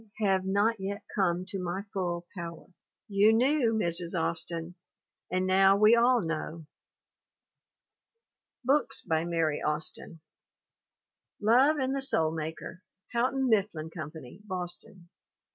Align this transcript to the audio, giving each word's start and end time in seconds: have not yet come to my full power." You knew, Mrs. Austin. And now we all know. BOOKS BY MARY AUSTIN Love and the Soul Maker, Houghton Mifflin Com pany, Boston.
have 0.17 0.43
not 0.43 0.79
yet 0.79 1.03
come 1.15 1.45
to 1.45 1.61
my 1.61 1.83
full 1.93 2.25
power." 2.35 2.65
You 3.07 3.31
knew, 3.33 3.73
Mrs. 3.75 4.19
Austin. 4.19 4.73
And 5.29 5.45
now 5.45 5.77
we 5.77 5.95
all 5.95 6.21
know. 6.23 6.65
BOOKS 8.63 9.03
BY 9.03 9.25
MARY 9.25 9.61
AUSTIN 9.61 10.21
Love 11.39 11.77
and 11.77 11.95
the 11.95 12.01
Soul 12.01 12.31
Maker, 12.31 12.81
Houghton 13.13 13.47
Mifflin 13.47 13.91
Com 13.95 14.09
pany, 14.09 14.39
Boston. 14.43 15.09